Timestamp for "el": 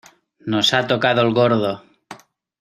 1.21-1.31